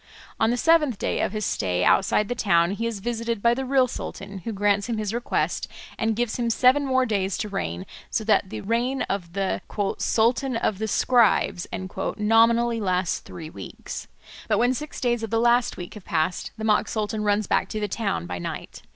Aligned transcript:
On 0.39 0.49
the 0.49 0.57
seventh 0.57 0.97
day 0.97 1.19
of 1.21 1.31
his 1.31 1.45
stay 1.45 1.83
outside 1.83 2.27
the 2.27 2.33
town 2.33 2.71
he 2.71 2.87
is 2.87 3.01
visited 3.01 3.39
by 3.39 3.53
the 3.53 3.65
real 3.67 3.87
sultan, 3.87 4.39
who 4.39 4.51
grants 4.51 4.89
him 4.89 4.97
his 4.97 5.13
request 5.13 5.67
and 5.95 6.15
gives 6.15 6.37
him 6.37 6.49
seven 6.49 6.87
more 6.87 7.05
days 7.05 7.37
to 7.37 7.49
reign, 7.49 7.85
so 8.09 8.23
that 8.23 8.49
the 8.49 8.61
reign 8.61 9.03
of 9.03 9.33
"the 9.33 9.61
Sultan 9.99 10.57
of 10.57 10.79
the 10.79 10.87
Scribes" 10.87 11.67
nominally 12.17 12.81
lasts 12.81 13.19
three 13.19 13.51
weeks. 13.51 14.07
But 14.47 14.57
when 14.57 14.73
six 14.73 14.99
days 14.99 15.21
of 15.21 15.29
the 15.29 15.39
last 15.39 15.77
week 15.77 15.93
have 15.93 16.05
passed 16.05 16.49
the 16.57 16.63
mock 16.65 16.87
sultan 16.87 17.23
runs 17.23 17.45
back 17.45 17.69
to 17.69 17.79
the 17.79 17.87
town 17.87 18.25
by 18.25 18.39
night. 18.39 18.81